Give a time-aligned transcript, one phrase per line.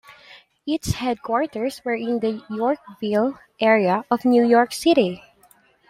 [0.65, 5.21] Its headquarters were in the Yorkville area of New York City.